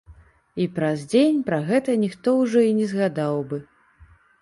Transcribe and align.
І 0.63 0.65
праз 0.77 1.03
дзень 1.11 1.45
пра 1.51 1.59
гэта 1.69 1.99
ніхто 2.07 2.35
ўжо 2.41 2.67
і 2.71 2.75
не 2.81 2.91
згадаў 2.97 3.41
бы. 3.53 3.65